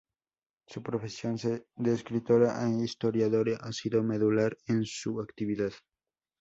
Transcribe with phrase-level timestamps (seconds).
[0.67, 1.35] Su profesión
[1.75, 5.73] de escritora e historiadora ha sido medular en su actividad.